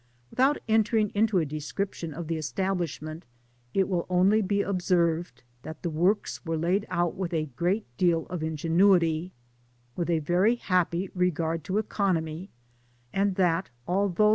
Without 0.31 0.57
entering 0.67 1.11
into 1.13 1.37
a 1.37 1.45
description 1.45 2.11
of 2.11 2.25
the 2.27 2.35
esta 2.35 2.73
blishment, 2.73 3.21
it 3.75 3.87
will 3.87 4.07
only 4.09 4.41
be 4.41 4.63
observed, 4.63 5.43
that 5.61 5.83
the 5.83 5.91
works 5.91 6.43
were 6.43 6.57
laid 6.57 6.87
out 6.89 7.13
with 7.13 7.35
a 7.35 7.51
great 7.55 7.85
deal 7.97 8.25
of 8.25 8.41
ingenuity, 8.41 9.31
with 9.95 10.09
a 10.09 10.17
very 10.17 10.55
happy 10.55 11.11
regard 11.13 11.63
to 11.65 11.77
economy, 11.77 12.49
and 13.13 13.35
that, 13.35 13.69
although 13.87 13.93
Digitized 13.93 13.99
byGoogk 13.99 13.99
OF 13.99 14.01
SAN 14.01 14.09
PEDRO 14.09 14.23
NOLASCO. 14.23 14.29